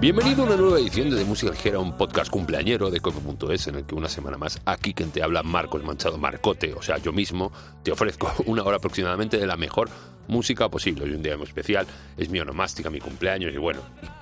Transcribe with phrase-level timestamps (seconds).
[0.00, 3.74] Bienvenido a una nueva edición de, de Música Ligera, un podcast cumpleañero de Cope.es, en
[3.74, 7.12] el que una semana más, aquí quien te habla, Marcos Manchado Marcote, o sea, yo
[7.12, 7.50] mismo,
[7.82, 9.90] te ofrezco una hora aproximadamente de la mejor
[10.28, 11.02] música posible.
[11.02, 11.84] Hoy un día muy especial,
[12.16, 13.80] es mi onomástica, mi cumpleaños, y bueno,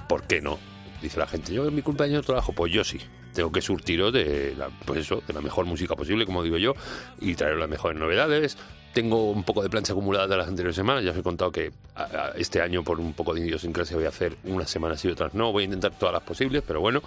[0.09, 0.59] ¿por qué no?
[1.03, 2.99] Dice la gente, yo en mi cumpleaños trabajo, pues yo sí.
[3.35, 6.75] Tengo que surtiros de la, pues eso, de la mejor música posible, como digo yo,
[7.21, 8.57] y traer las mejores novedades,
[8.95, 11.05] tengo un poco de plancha acumulada de las anteriores semanas.
[11.05, 14.07] Ya os he contado que a, a, este año, por un poco de idiosincrasia, voy
[14.07, 15.53] a hacer unas semanas y otras no.
[15.53, 17.03] Voy a intentar todas las posibles, pero bueno,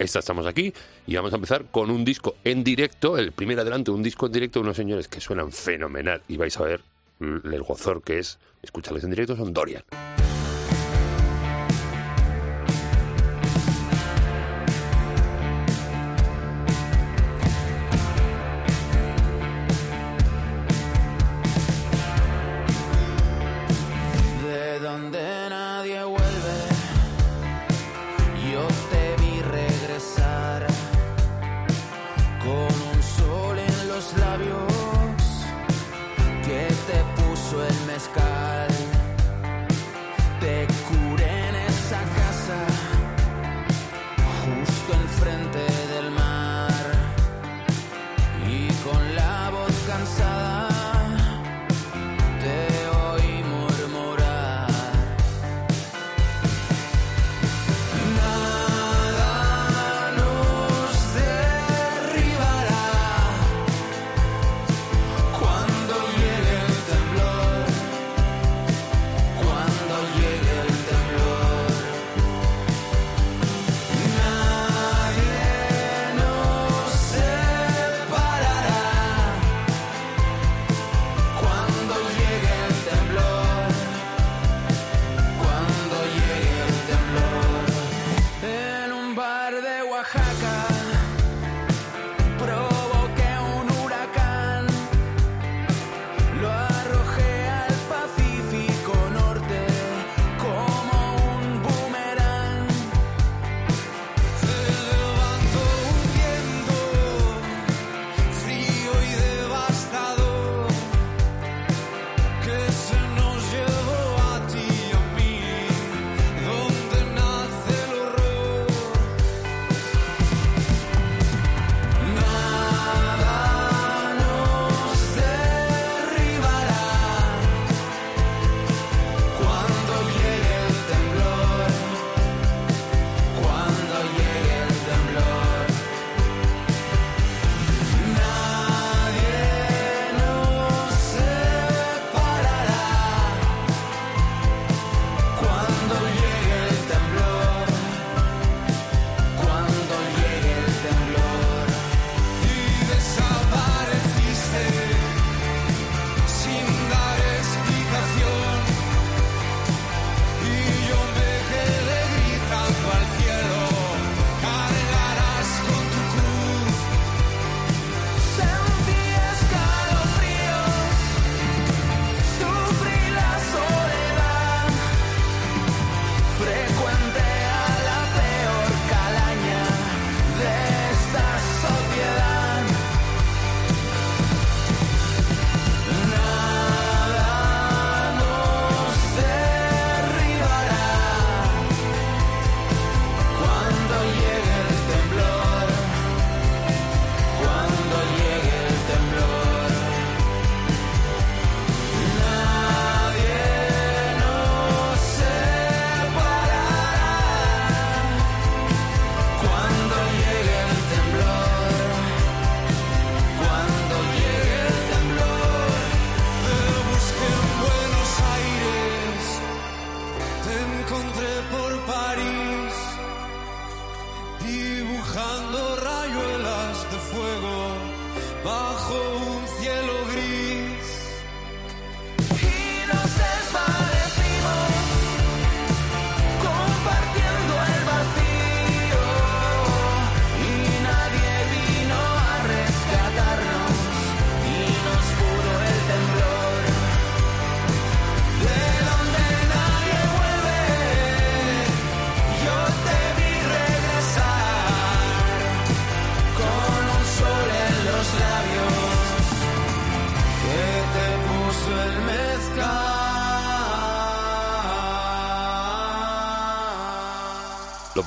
[0.00, 0.72] esta estamos aquí
[1.06, 4.32] y vamos a empezar con un disco en directo, el primer adelanto, un disco en
[4.32, 6.80] directo de unos señores que suenan fenomenal y vais a ver
[7.20, 9.82] el gozor que es escucharles en directo, son Dorian.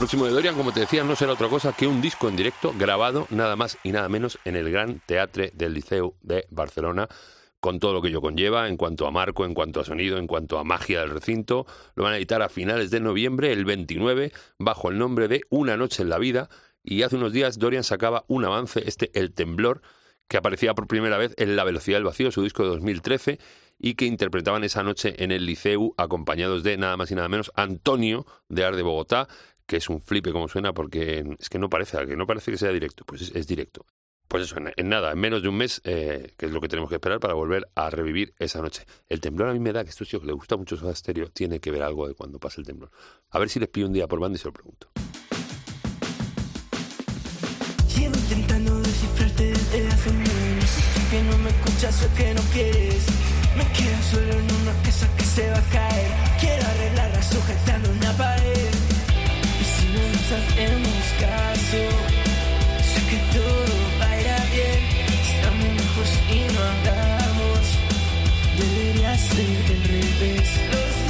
[0.03, 2.73] Próximo de Dorian, como te decía, no será otra cosa que un disco en directo
[2.77, 7.07] grabado nada más y nada menos en el Gran Teatre del Liceu de Barcelona
[7.61, 10.27] con todo lo que ello conlleva en cuanto a marco, en cuanto a sonido, en
[10.27, 11.65] cuanto a magia del recinto.
[11.95, 15.77] Lo van a editar a finales de noviembre, el 29, bajo el nombre de Una
[15.77, 16.49] noche en la vida.
[16.83, 19.83] Y hace unos días Dorian sacaba un avance, este El Temblor,
[20.27, 23.39] que aparecía por primera vez en La Velocidad del Vacío, su disco de 2013,
[23.79, 27.51] y que interpretaban esa noche en el Liceu, acompañados de nada más y nada menos
[27.55, 29.27] Antonio de Ar de Bogotá,
[29.65, 32.57] que es un flipe como suena, porque es que no parece, que no parece que
[32.57, 33.85] sea directo, pues es, directo.
[34.27, 36.89] Pues eso, en, nada, en menos de un mes, eh, que es lo que tenemos
[36.89, 38.85] que esperar para volver a revivir esa noche.
[39.07, 41.27] El temblor a mí me da que estos chicos que le gusta mucho Soda Stereo
[41.27, 42.89] tiene que ver algo de cuando pasa el temblor.
[43.29, 44.89] A ver si les pido un día por banda y se lo pregunto.
[47.95, 50.77] intentando descifrarte desde hace un mes.
[51.11, 53.05] que no me escuchas o que no quieres.
[53.55, 56.11] Me quedo solo en una casa que se va a caer.
[56.39, 58.72] Quiero arreglarla sujetando una pared.
[59.93, 61.81] No nos hacemos caso,
[62.81, 64.81] sé que todo va a ir bien.
[65.21, 67.63] Estamos mejor si no hablamos.
[68.57, 71.02] Debería ser el revés.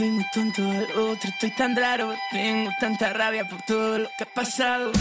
[0.00, 2.14] Estoy muy tonto, al otro estoy tan raro.
[2.30, 4.92] Tengo tanta rabia por todo lo que ha pasado.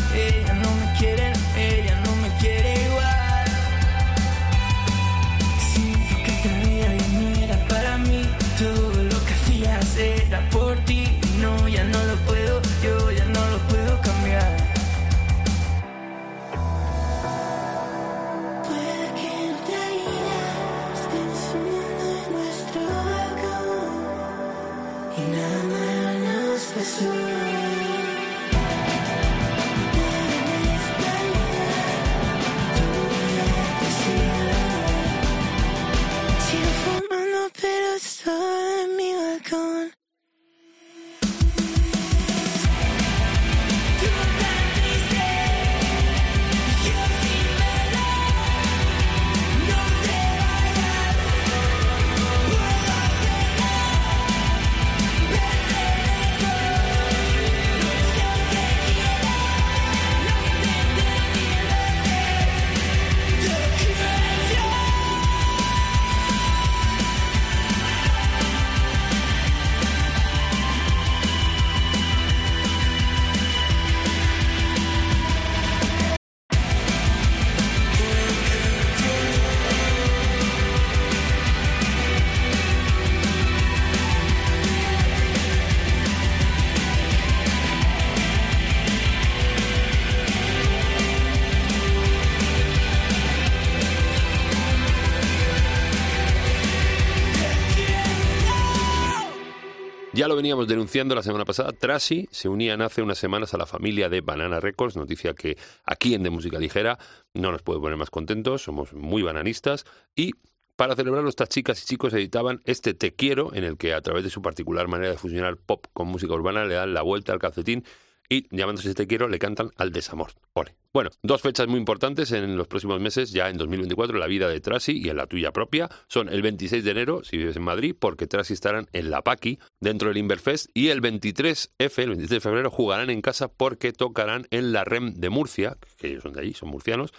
[100.20, 101.72] Ya lo veníamos denunciando la semana pasada.
[101.72, 106.14] Trashy se unían hace unas semanas a la familia de Banana Records, noticia que aquí
[106.14, 107.00] en De Música Ligera
[107.34, 109.86] no nos puede poner más contentos, somos muy bananistas
[110.18, 110.32] y
[110.76, 114.26] para celebrarlo, estas chicas y chicos editaban este Te Quiero, en el que a través
[114.26, 117.40] de su particular manera de fusionar pop con música urbana le dan la vuelta al
[117.40, 117.86] calcetín
[118.30, 120.32] y llamándose Te Quiero le cantan al desamor.
[120.54, 120.76] Ole.
[120.94, 124.48] Bueno, dos fechas muy importantes en los próximos meses, ya en 2024, en la vida
[124.48, 125.90] de Trasy y en la tuya propia.
[126.08, 129.60] Son el 26 de enero, si vives en Madrid, porque Trasy estarán en la Paqui,
[129.80, 134.48] dentro del Inverfest, y el 23F, el 23 de febrero, jugarán en casa porque tocarán
[134.52, 137.12] en la REM de Murcia, que ellos son de allí, son murcianos,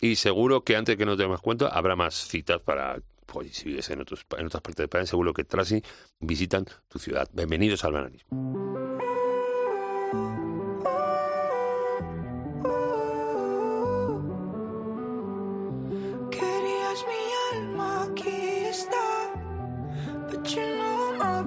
[0.00, 3.90] y seguro que antes que nos demos cuenta habrá más citas para pues si vives
[3.90, 5.82] en, otros, en otras partes del país, seguro que Trasy
[6.18, 7.28] visitan tu ciudad.
[7.32, 8.98] Bienvenidos al bananismo.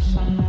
[0.00, 0.47] sun.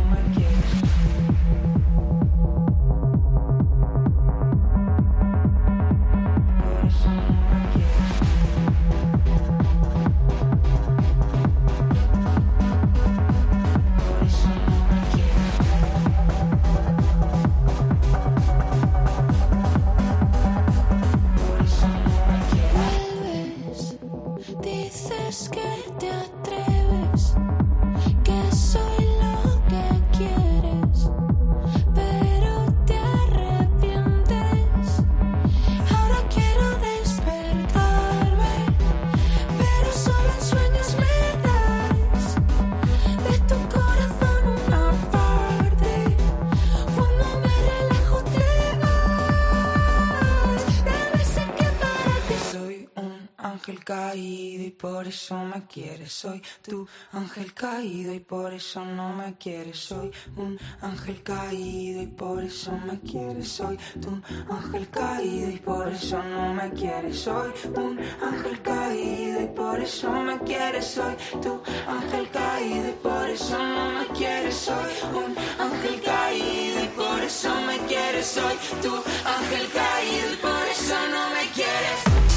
[55.06, 56.12] Eso me quieres.
[56.12, 59.78] Soy tu ángel caído y por eso no me quieres.
[59.78, 63.48] Soy un ángel caído y por eso me quieres.
[63.48, 64.10] Soy tu
[64.50, 67.18] ángel caído y por eso no me quieres.
[67.20, 70.86] Soy un ángel caído y por eso me quieres.
[70.86, 74.54] Soy tu ángel caído y por eso no me quieres.
[74.54, 78.26] Soy un ángel caído y por eso me quieres.
[78.26, 82.29] Soy tu ángel caído y por eso no me quieres.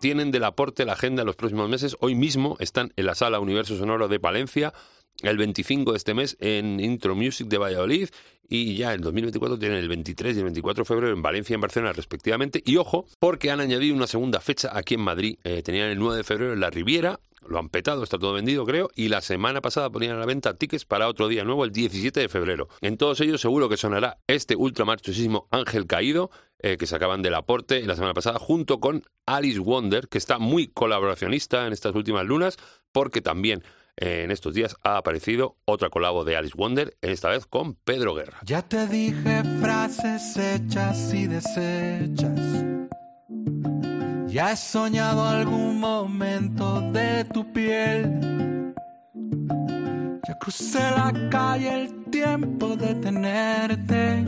[0.00, 1.96] Tienen del aporte la agenda en los próximos meses.
[1.98, 4.72] Hoy mismo están en la sala Universo Sonoro de Valencia,
[5.22, 8.08] el 25 de este mes en Intro Music de Valladolid
[8.48, 11.56] y ya en 2024 tienen el 23 y el 24 de febrero en Valencia y
[11.56, 12.62] en Barcelona respectivamente.
[12.64, 15.38] Y ojo, porque han añadido una segunda fecha aquí en Madrid.
[15.42, 18.64] Eh, tenían el 9 de febrero en la Riviera, lo han petado, está todo vendido
[18.64, 21.72] creo, y la semana pasada ponían a la venta tickets para otro día nuevo, el
[21.72, 22.68] 17 de febrero.
[22.80, 26.30] En todos ellos seguro que sonará este ultramarchosísimo Ángel Caído,
[26.60, 30.38] eh, que se acaban del aporte la semana pasada, junto con Alice Wonder, que está
[30.38, 32.56] muy colaboracionista en estas últimas lunas,
[32.92, 33.62] porque también
[33.96, 38.14] eh, en estos días ha aparecido otra colabo de Alice Wonder, esta vez con Pedro
[38.14, 38.38] Guerra.
[38.44, 42.47] Ya te dije frases hechas y desechas.
[44.38, 48.72] Ya he soñado algún momento de tu piel.
[50.28, 54.24] Ya crucé la calle el tiempo de tenerte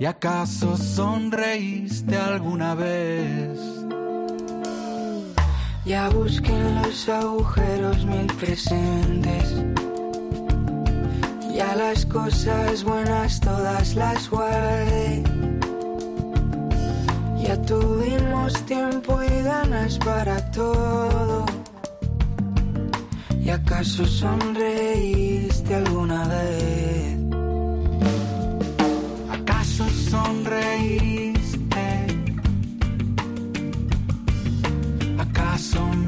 [0.00, 3.56] ¿Y acaso sonreíste alguna vez?
[5.84, 9.62] Ya busqué en los agujeros mil presentes.
[11.54, 15.37] Ya las cosas buenas todas las guardé.
[17.42, 21.46] Ya tuvimos tiempo y ganas para todo.
[23.40, 26.88] ¿Y acaso sonreíste alguna vez?
[30.08, 31.86] sonreíste?
[35.18, 35.80] ¿Acaso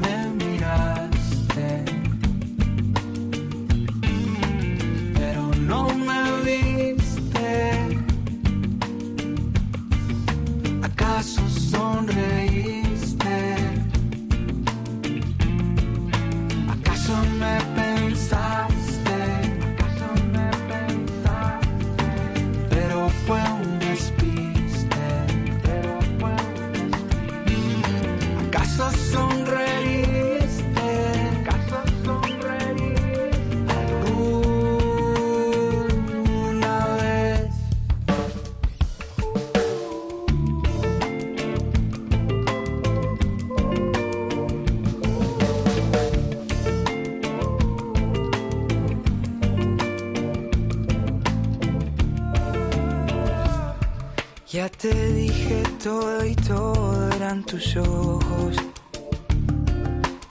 [54.61, 58.55] Ya te dije todo y todo eran tus ojos.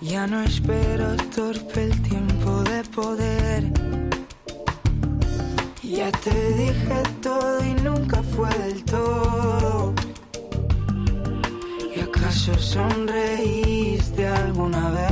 [0.01, 3.65] Ya no espero torpe el tiempo de poder.
[5.83, 9.95] Ya te dije todo y nunca fue del todo.
[11.97, 15.10] ¿Y acaso sonreíste alguna vez?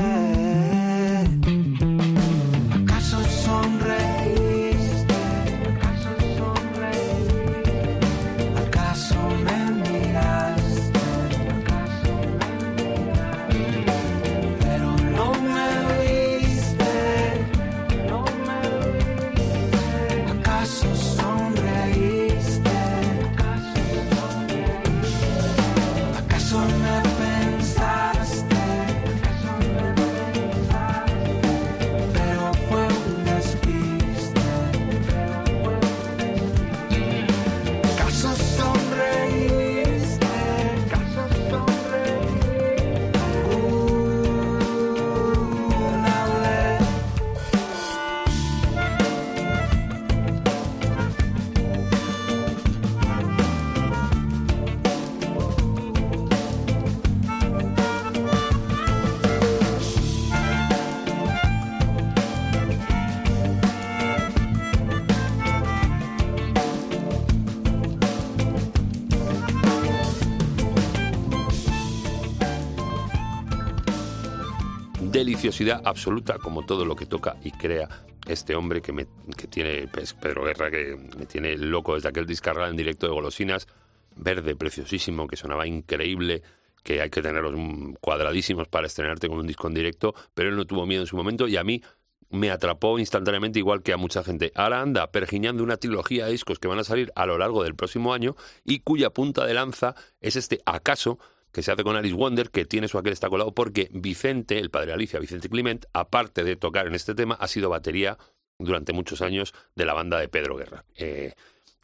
[75.42, 77.88] Deliciosidad absoluta, como todo lo que toca y crea
[78.26, 82.26] este hombre que, me, que tiene, pues, Pedro Guerra, que me tiene loco desde aquel
[82.26, 83.68] discarral en directo de Golosinas,
[84.16, 86.42] verde, preciosísimo, que sonaba increíble,
[86.82, 87.54] que hay que tenerlos
[88.00, 91.16] cuadradísimos para estrenarte con un disco en directo, pero él no tuvo miedo en su
[91.16, 91.82] momento y a mí
[92.30, 94.50] me atrapó instantáneamente igual que a mucha gente.
[94.56, 97.76] Ahora anda pergiñando una trilogía de discos que van a salir a lo largo del
[97.76, 101.20] próximo año y cuya punta de lanza es este acaso
[101.58, 104.70] que se hace con Alice Wonder, que tiene su aquel está colado porque Vicente, el
[104.70, 108.16] padre de Alicia, Vicente Clement, aparte de tocar en este tema, ha sido batería
[108.60, 110.84] durante muchos años de la banda de Pedro Guerra.
[110.94, 111.32] Eh,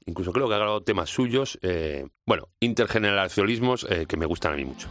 [0.06, 4.56] incluso creo que ha grabado temas suyos, eh, bueno, intergeneracionalismos eh, que me gustan a
[4.56, 4.88] mí mucho.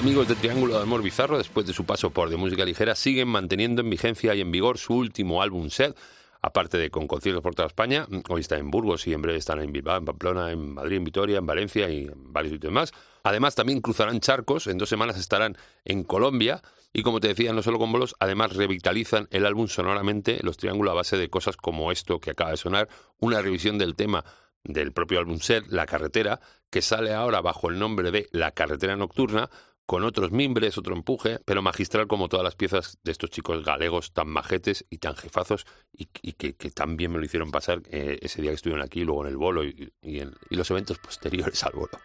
[0.00, 3.28] Amigos de Triángulo de Amor Bizarro, después de su paso por de música ligera, siguen
[3.28, 5.94] manteniendo en vigencia y en vigor su último álbum set,
[6.40, 8.06] aparte de con conciertos por toda España.
[8.30, 11.04] Hoy está en Burgos y en breve están en Bilbao, en Pamplona, en Madrid, en
[11.04, 12.92] Vitoria, en Valencia y en varios sitios más.
[13.24, 16.62] Además, también cruzarán charcos, en dos semanas estarán en Colombia.
[16.94, 20.92] Y como te decía, no solo con bolos, además revitalizan el álbum sonoramente, los triángulos
[20.92, 24.24] a base de cosas como esto que acaba de sonar, una revisión del tema
[24.64, 28.96] del propio álbum set, La Carretera, que sale ahora bajo el nombre de La Carretera
[28.96, 29.50] Nocturna,
[29.90, 34.12] con otros mimbres, otro empuje, pero magistral como todas las piezas de estos chicos galegos
[34.12, 38.40] tan majetes y tan jefazos y, que, tan bien me lo hicieron pasar eh, ese
[38.40, 41.72] día que estuvieron aquí, luego en el bolo y, en, y los eventos posteriores al
[41.72, 41.98] bolo.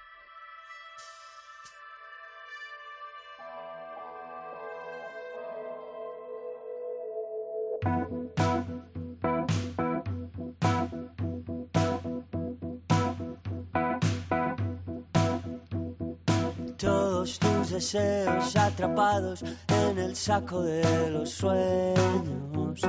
[17.85, 22.81] Deseos atrapados en el saco de los sueños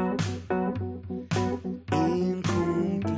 [2.17, 3.11] incumplidos.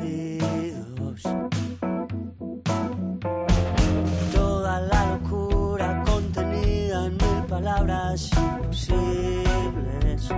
[4.35, 10.29] Toda la locura contenida en mil palabras imposibles,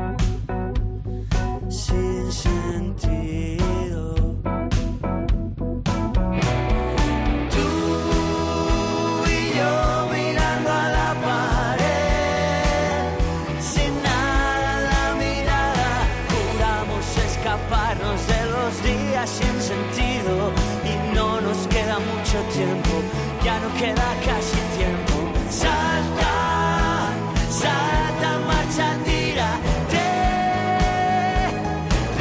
[1.71, 3.30] sin sentido.
[23.45, 25.17] Ya no queda casi tiempo.
[25.51, 26.35] Salta,
[27.49, 30.09] salta, marcha, tírate,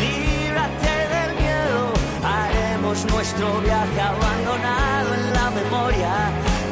[0.02, 1.82] líbrate del miedo,
[2.23, 6.13] haremos nuestro viaje abandonado en la memoria.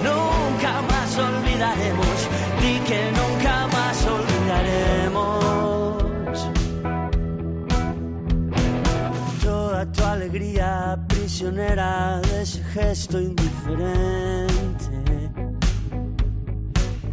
[0.03, 2.17] Nunca más olvidaremos,
[2.61, 5.27] di que nunca más olvidaremos.
[9.43, 13.56] Toda tu alegría prisionera de ese gesto indiferente,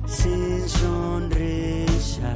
[0.06, 2.34] sin sonrisa.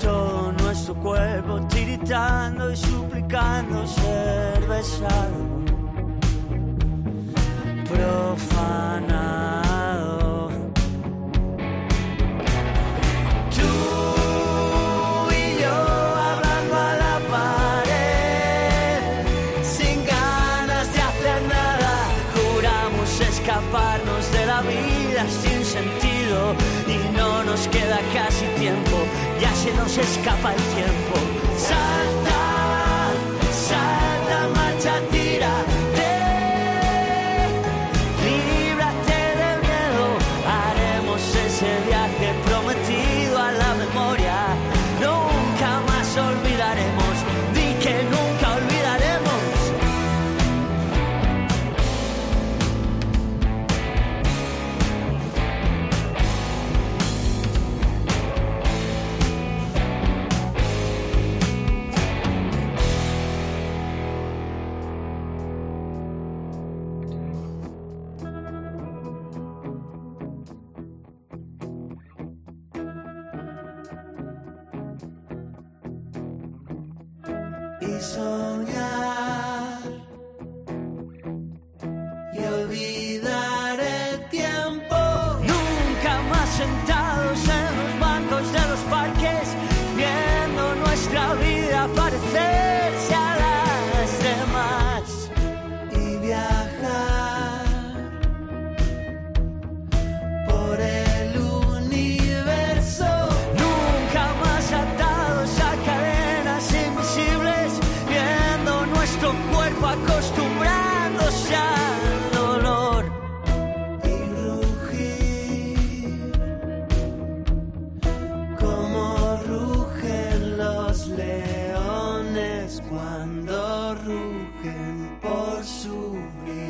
[0.00, 5.40] Todo nuestro cuerpo tiritando y suplicando ser besado,
[7.88, 9.09] profanado.
[29.90, 30.99] Se escapa el.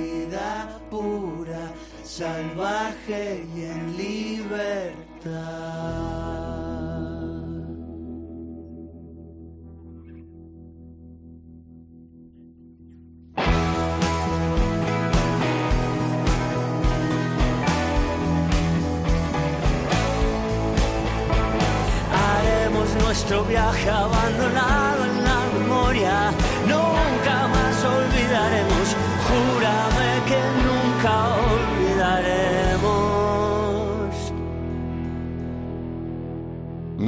[0.00, 1.72] Vida pura,
[2.04, 5.30] salvaje y en libertad.
[22.12, 24.79] Haremos nuestro viaje abandonado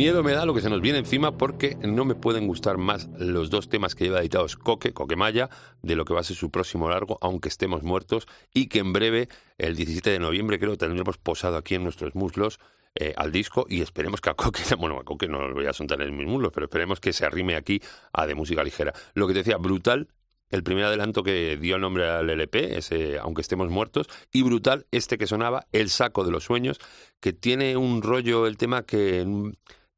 [0.02, 3.08] Miedo me da lo que se nos viene encima porque no me pueden gustar más
[3.20, 5.48] los dos temas que lleva editados Coque, Coquemaya,
[5.80, 8.92] de lo que va a ser su próximo largo, aunque estemos muertos, y que en
[8.92, 12.58] breve, el 17 de noviembre, creo, tendremos posado aquí en nuestros muslos
[12.96, 15.72] eh, al disco y esperemos que a Coque, bueno, a Coque no lo voy a
[15.72, 17.80] soltar en mis muslos, pero esperemos que se arrime aquí
[18.12, 18.92] a de música ligera.
[19.14, 20.08] Lo que te decía, brutal
[20.50, 25.16] el primer adelanto que dio nombre al LP, ese Aunque estemos muertos, y brutal este
[25.16, 26.80] que sonaba, El saco de los sueños,
[27.20, 29.24] que tiene un rollo, el tema que,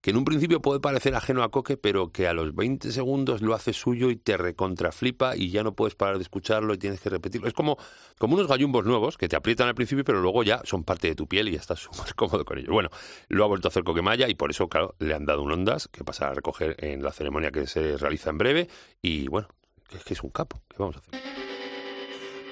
[0.05, 3.40] que en un principio puede parecer ajeno a Coque, pero que a los 20 segundos
[3.40, 7.01] lo hace suyo y te recontraflipa y ya no puedes parar de escucharlo y tienes
[7.01, 7.49] que repetirlo.
[7.49, 7.79] Es como,
[8.19, 11.14] como unos gallumbos nuevos que te aprietan al principio, pero luego ya son parte de
[11.14, 12.69] tu piel y ya estás súper cómodo con ellos.
[12.69, 12.90] Bueno,
[13.31, 15.88] lo ha vuelto a hacer Coquemaya y por eso, claro, le han dado un ondas
[15.88, 18.69] que pasará a recoger en la ceremonia que se realiza en breve
[19.01, 19.49] y bueno,
[19.90, 20.61] es que es un capo.
[20.69, 21.23] ¿Qué vamos a hacer?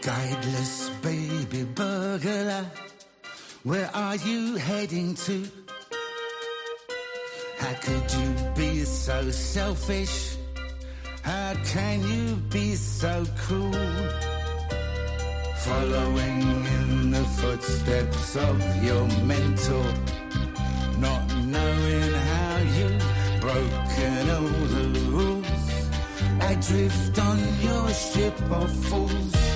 [0.00, 2.64] Guideless baby burglar,
[3.62, 5.61] where are you heading to?
[7.72, 10.36] How could you be so selfish?
[11.22, 14.08] How can you be so cruel?
[15.56, 16.42] Following
[16.78, 19.86] in the footsteps of your mentor,
[20.98, 25.62] not knowing how you've broken all the rules.
[26.42, 29.51] Adrift on your ship of fools.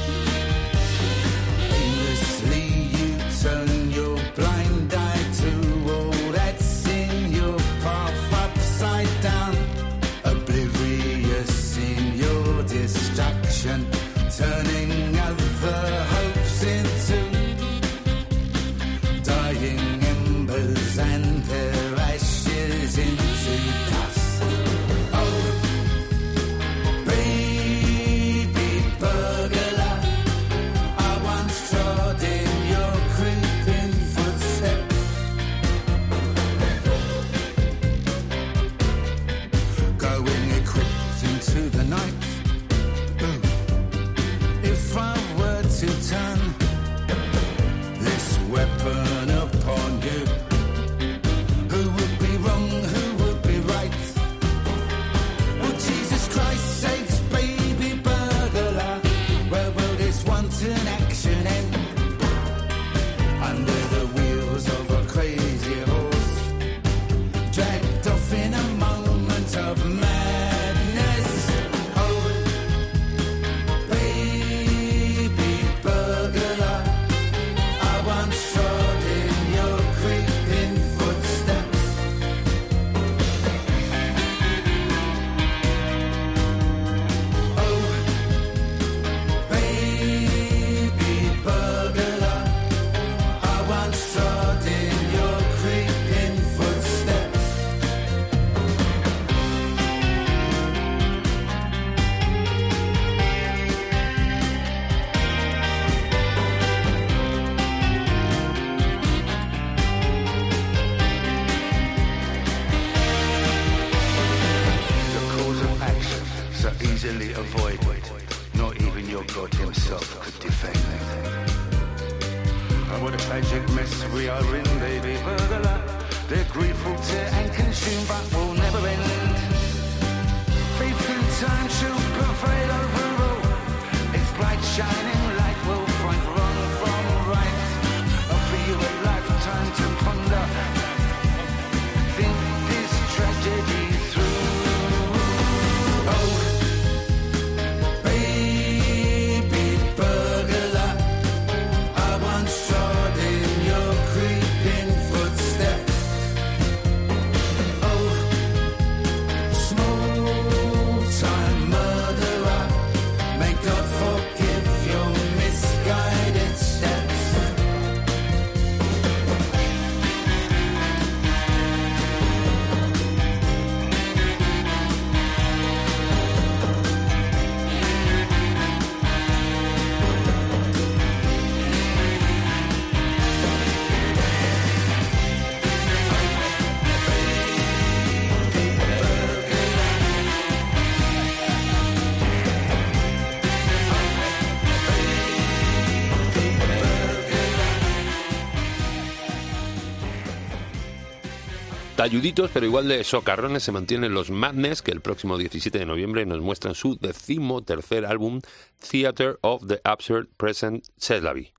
[202.07, 206.25] Talluditos, pero igual de socarrones se mantienen los Madness, que el próximo 17 de noviembre
[206.25, 208.40] nos muestran su decimotercer álbum,
[208.79, 211.53] Theater of the Absurd Present Seslavi.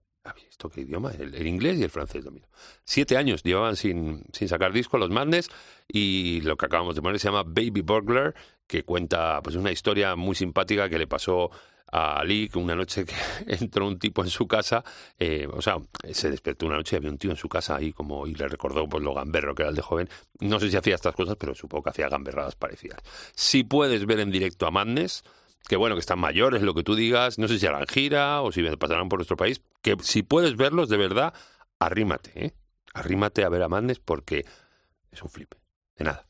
[0.49, 1.11] ¿Esto qué idioma?
[1.19, 2.47] El, el inglés y el francés domino.
[2.85, 5.49] Siete años llevaban sin, sin sacar disco los Madness
[5.85, 8.33] y lo que acabamos de poner se llama Baby Burglar,
[8.67, 11.51] que cuenta pues una historia muy simpática que le pasó
[11.91, 13.15] a Ali que una noche que
[13.47, 14.83] entró un tipo en su casa,
[15.17, 15.77] eh, o sea,
[16.11, 18.47] se despertó una noche y había un tío en su casa ahí como y le
[18.47, 20.09] recordó pues lo gamberro que era el de joven.
[20.39, 22.99] No sé si hacía estas cosas, pero supongo que hacía gamberradas parecidas.
[23.35, 25.23] Si puedes ver en directo a Madness,
[25.67, 28.51] que bueno, que están mayores, lo que tú digas, no sé si harán gira o
[28.51, 31.33] si pasarán por nuestro país, que si puedes verlos de verdad,
[31.79, 32.53] arrímate, ¿eh?
[32.93, 34.45] Arrímate a ver a Madness porque
[35.11, 35.57] es un flipe.
[35.95, 36.27] De nada.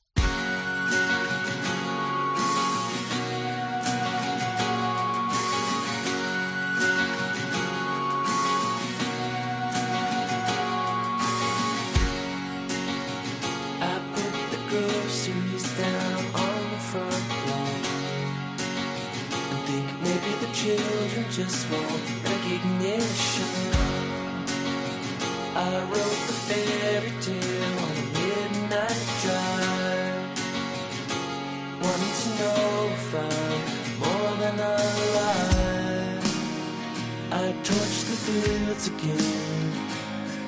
[38.78, 39.74] Fields again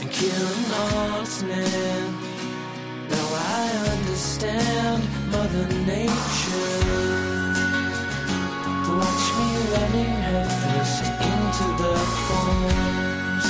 [0.02, 2.14] and killed an honest man.
[3.10, 6.80] Now I understand Mother Nature.
[9.00, 11.94] Watch me running headfirst into the
[12.28, 13.46] thorns.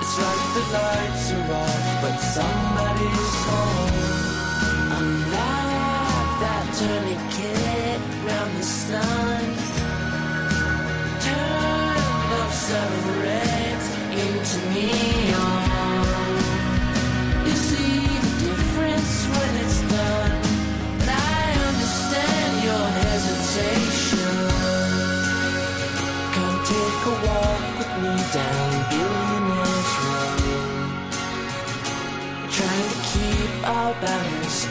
[0.00, 3.97] It's like the lights are off, but somebody's home.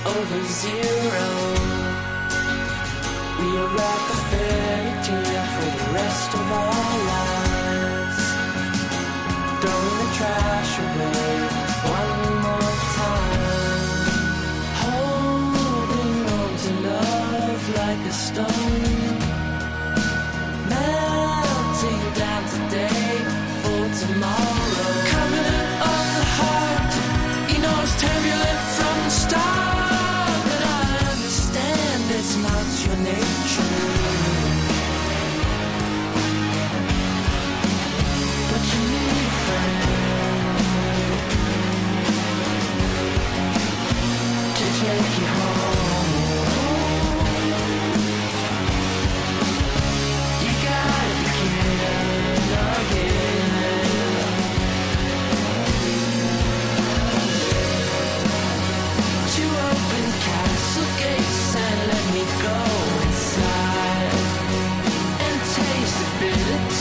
[0.07, 1.27] Over zero.
[3.39, 4.93] We are like the fairy
[5.53, 7.36] for the rest of our lives
[10.17, 10.46] try.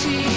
[0.07, 0.36] You.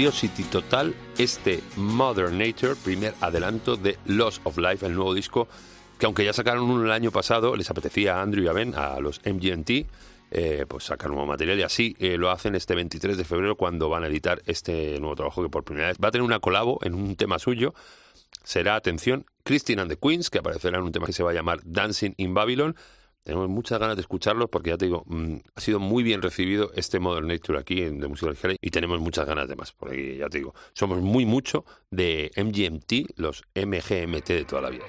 [0.00, 5.46] Preciosity total este Mother Nature, primer adelanto de Loss of Life, el nuevo disco
[5.98, 8.74] que aunque ya sacaron uno el año pasado, les apetecía a Andrew y a Ben,
[8.74, 9.70] a los MGMT,
[10.30, 13.90] eh, pues sacar nuevo material y así eh, lo hacen este 23 de febrero cuando
[13.90, 16.78] van a editar este nuevo trabajo que por primera vez va a tener una colabo
[16.82, 17.74] en un tema suyo.
[18.42, 21.34] Será, atención, Christine and the Queens, que aparecerá en un tema que se va a
[21.34, 22.74] llamar Dancing in Babylon.
[23.22, 26.70] Tenemos muchas ganas de escucharlos porque ya te digo, mm, ha sido muy bien recibido
[26.74, 29.72] este Modern Nature aquí en de música ligera y tenemos muchas ganas de más.
[29.72, 34.84] Porque ya te digo, somos muy mucho de MGMT, los MGMT de toda la vida.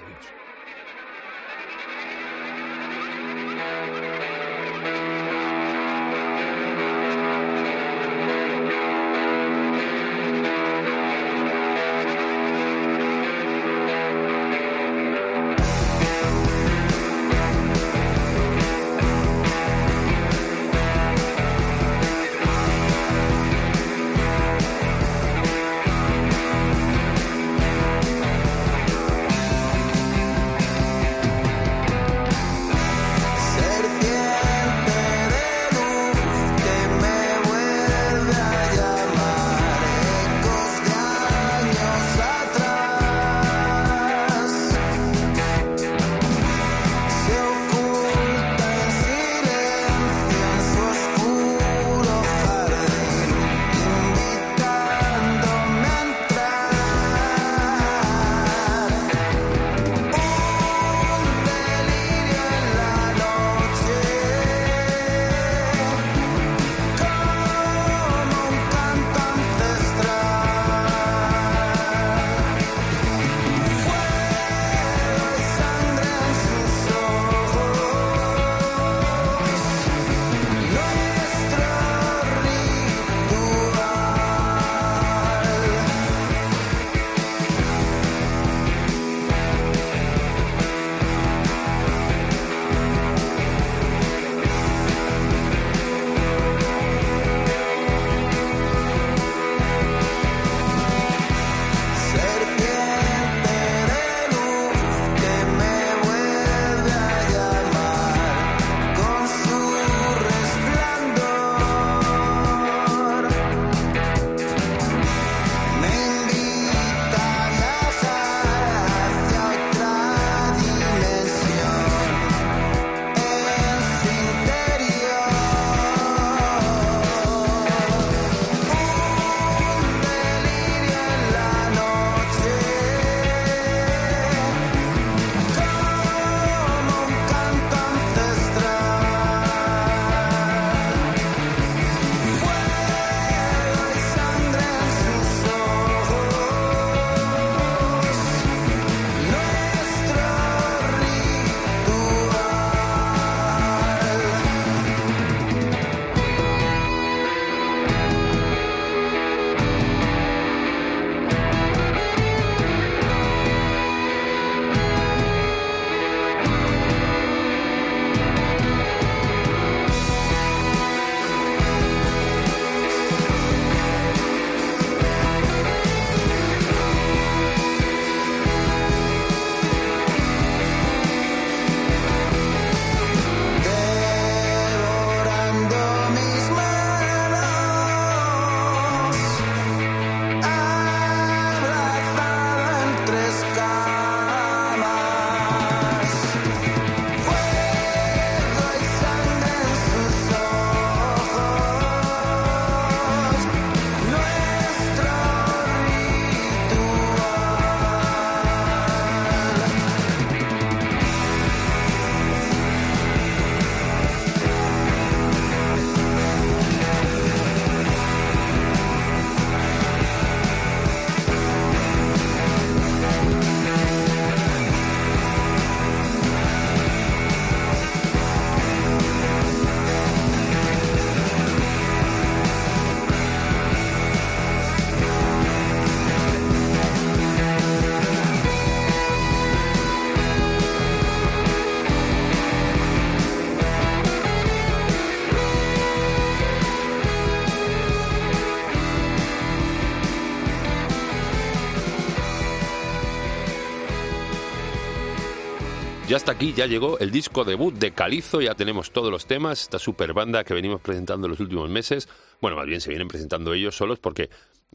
[256.12, 259.62] Ya está aquí, ya llegó el disco debut de Calizo, ya tenemos todos los temas,
[259.62, 262.06] esta super banda que venimos presentando en los últimos meses.
[262.42, 264.28] Bueno, más bien se vienen presentando ellos solos porque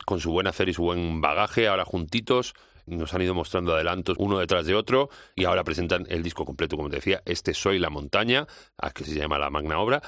[0.08, 2.56] con su buen hacer y su buen bagaje, ahora juntitos,
[2.88, 6.76] nos han ido mostrando adelantos uno detrás de otro y ahora presentan el disco completo,
[6.76, 8.48] como te decía, este Soy la montaña,
[8.96, 10.02] que se llama la magna obra,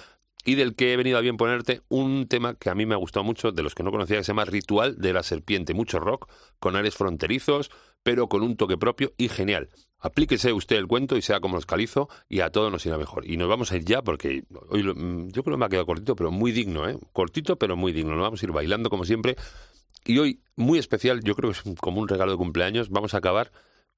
[0.46, 2.98] y del que he venido a bien ponerte un tema que a mí me ha
[2.98, 6.00] gustado mucho, de los que no conocía, que se llama Ritual de la Serpiente, mucho
[6.00, 6.28] rock,
[6.58, 7.70] con aires fronterizos,
[8.02, 9.70] pero con un toque propio y genial.
[10.00, 13.30] Aplíquese usted el cuento y sea como los calizo y a todos nos irá mejor.
[13.30, 15.86] Y nos vamos a ir ya porque hoy mm, yo creo que me ha quedado
[15.86, 16.98] cortito, pero muy digno, ¿eh?
[17.14, 18.12] Cortito, pero muy digno.
[18.16, 19.36] Nos vamos a ir bailando como siempre.
[20.06, 23.18] Y hoy, muy especial, yo creo que es como un regalo de cumpleaños, vamos a
[23.18, 23.52] acabar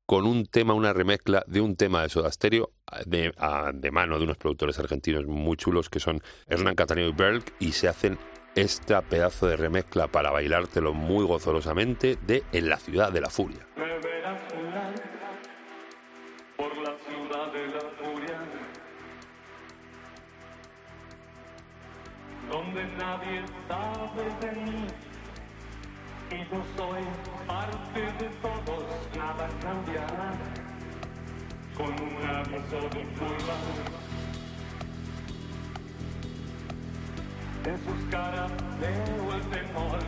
[0.06, 2.72] con un tema, una remezcla de un tema de Soda Stereo
[3.06, 3.32] de,
[3.74, 7.72] de mano de unos productores argentinos muy chulos que son Hernán Cataneo y Berg y
[7.72, 8.18] se hacen
[8.56, 13.66] este pedazo de remezcla para bailártelo muy gozorosamente de En la ciudad de la furia.
[23.12, 24.88] Nadie sabe de mí.
[26.32, 27.04] Y yo soy
[27.46, 28.86] parte de todos,
[29.18, 30.32] nada cambiará.
[31.78, 33.56] Con un aviso de curva.
[37.66, 40.00] En sus caras veo el temor.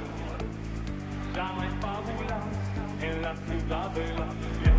[1.35, 2.45] Ya no hay fábulas
[3.01, 4.72] en la ciudad de la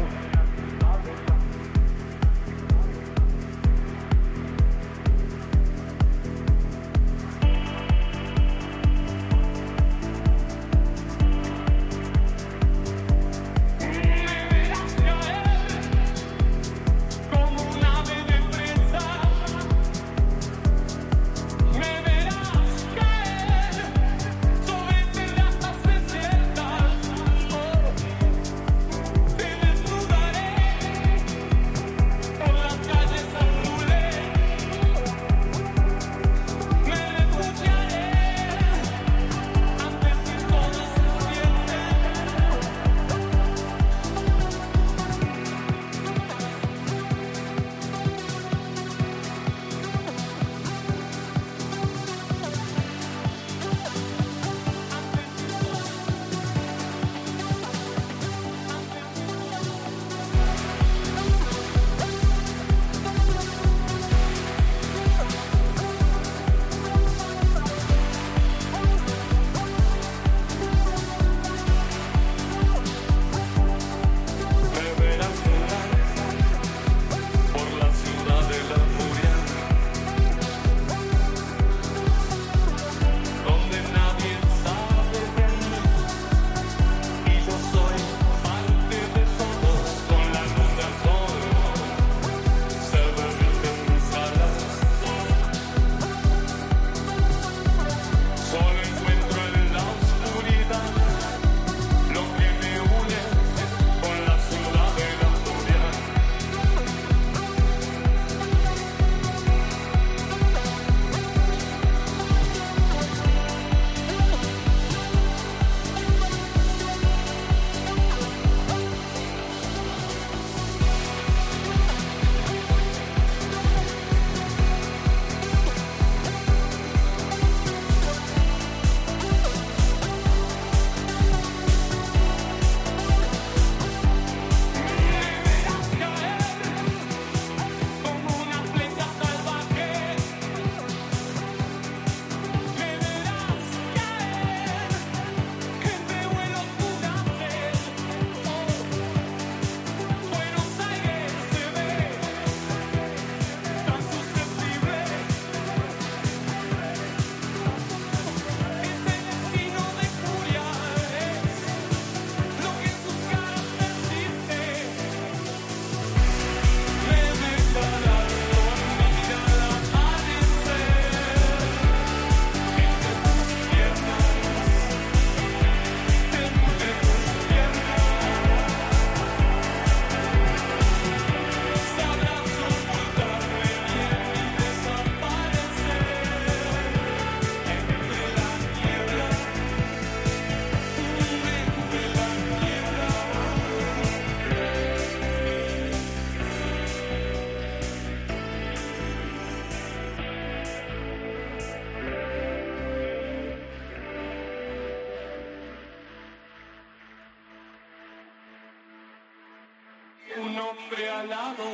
[210.84, 211.64] hombre alado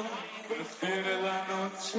[0.48, 1.98] prefiere la noche.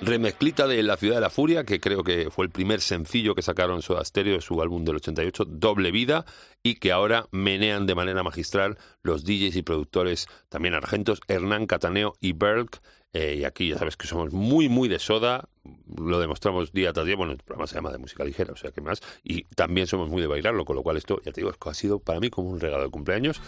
[0.00, 3.42] remezclita de La Ciudad de la Furia, que creo que fue el primer sencillo que
[3.42, 6.26] sacaron Soda Stereo de su álbum del 88, Doble Vida,
[6.62, 12.14] y que ahora menean de manera magistral los DJs y productores también argentos, Hernán Cataneo
[12.20, 12.68] y Berg.
[13.12, 15.48] Eh, y aquí ya sabes que somos muy, muy de soda,
[15.96, 17.14] lo demostramos día tras día.
[17.14, 19.00] Bueno, el programa se llama de música ligera, o sea que más.
[19.22, 22.00] Y también somos muy de bailarlo, con lo cual esto, ya te digo, ha sido
[22.00, 23.40] para mí como un regalo de cumpleaños.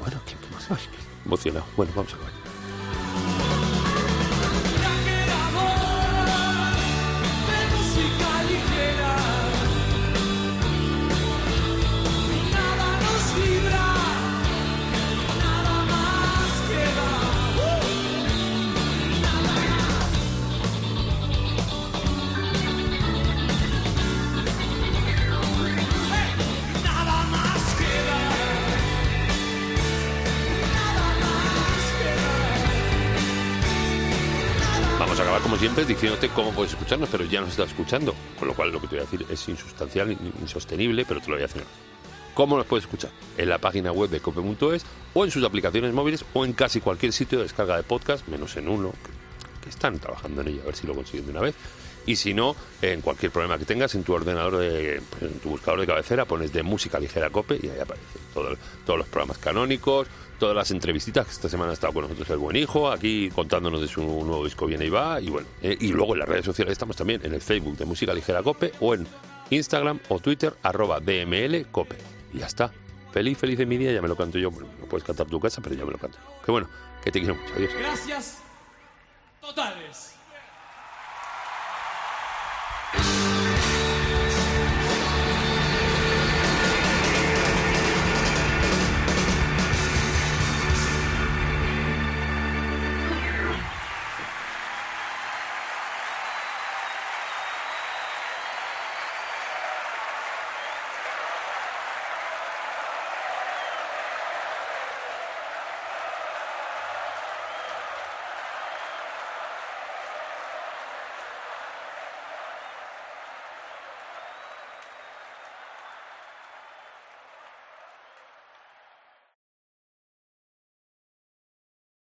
[0.00, 0.70] Bueno, ¿qué qué más?
[0.70, 0.78] Ay,
[1.24, 1.66] emocionado.
[1.76, 2.43] Bueno, vamos a ver.
[35.04, 38.14] Vamos a acabar como siempre diciéndote cómo puedes escucharnos, pero ya nos estás escuchando.
[38.38, 41.26] Con lo cual lo que te voy a decir es insustancial, in- insostenible, pero te
[41.28, 41.62] lo voy a decir.
[42.32, 43.10] ¿Cómo nos puedes escuchar?
[43.36, 47.12] En la página web de cope.es o en sus aplicaciones móviles o en casi cualquier
[47.12, 48.92] sitio de descarga de podcast, menos en uno,
[49.62, 51.54] que, están trabajando en ello, a ver si lo consiguen de una vez.
[52.06, 55.80] Y si no, en cualquier problema que tengas en tu ordenador, de, en tu buscador
[55.80, 60.08] de cabecera, pones de música ligera cope y ahí aparece todo- todos los programas canónicos,
[60.44, 61.26] todas las entrevistitas.
[61.30, 64.66] Esta semana ha estado con nosotros el buen hijo, aquí contándonos de su nuevo disco
[64.66, 65.18] Viene y Va.
[65.18, 67.86] Y bueno, eh, y luego en las redes sociales estamos también en el Facebook de
[67.86, 69.06] Música Ligera Cope o en
[69.48, 71.96] Instagram o Twitter arroba DML Cope.
[72.34, 72.70] Y ya está.
[73.10, 74.50] Feliz, feliz de mi día, ya me lo canto yo.
[74.50, 76.18] Bueno, lo puedes cantar tu casa, pero ya me lo canto.
[76.44, 76.68] Qué bueno,
[77.02, 77.54] que te quiero mucho.
[77.56, 77.72] Adiós.
[77.78, 78.42] Gracias.
[79.40, 80.14] Totales.